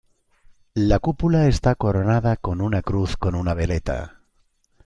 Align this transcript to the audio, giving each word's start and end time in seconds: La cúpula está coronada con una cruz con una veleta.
La 0.73 0.97
cúpula 0.97 1.45
está 1.45 1.75
coronada 1.75 2.35
con 2.35 2.59
una 2.61 2.81
cruz 2.81 3.17
con 3.17 3.35
una 3.35 3.53
veleta. 3.53 4.23